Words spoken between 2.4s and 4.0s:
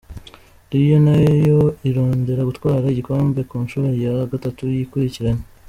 gutwara igikombe ku ncuro